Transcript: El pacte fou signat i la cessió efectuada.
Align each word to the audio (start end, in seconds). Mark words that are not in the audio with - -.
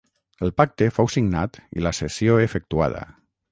El 0.45 0.53
pacte 0.61 0.87
fou 0.95 1.09
signat 1.17 1.61
i 1.81 1.85
la 1.89 1.93
cessió 1.99 2.41
efectuada. 2.49 3.07